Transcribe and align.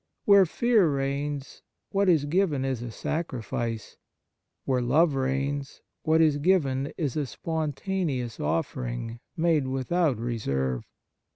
Where 0.25 0.47
fear 0.47 0.89
reigns, 0.89 1.61
what 1.91 2.09
is 2.09 2.25
given 2.25 2.65
is 2.65 2.81
a 2.81 2.89
sacrifice; 2.89 3.97
where 4.65 4.81
love 4.81 5.13
reigns, 5.13 5.83
what 6.01 6.21
is 6.21 6.39
given 6.39 6.91
is 6.97 7.15
a 7.15 7.27
spontaneous 7.27 8.39
offering, 8.39 9.19
made 9.37 9.67
without 9.67 10.17
reserve. 10.17 10.87